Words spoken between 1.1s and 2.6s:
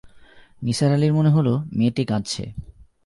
মনে হল, মেয়েটি কাঁদছে।